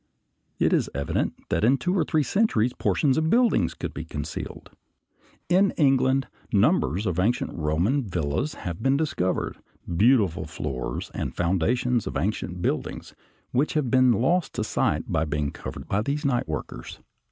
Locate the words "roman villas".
7.53-8.55